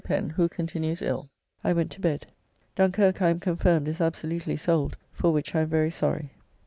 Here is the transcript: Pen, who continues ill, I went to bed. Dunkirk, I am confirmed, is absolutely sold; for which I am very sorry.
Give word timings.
Pen, 0.03 0.31
who 0.31 0.49
continues 0.49 0.99
ill, 1.03 1.29
I 1.63 1.73
went 1.73 1.91
to 1.91 2.01
bed. 2.01 2.25
Dunkirk, 2.75 3.21
I 3.21 3.29
am 3.29 3.39
confirmed, 3.39 3.87
is 3.87 4.01
absolutely 4.01 4.57
sold; 4.57 4.97
for 5.13 5.31
which 5.31 5.53
I 5.53 5.61
am 5.61 5.69
very 5.69 5.91
sorry. 5.91 6.31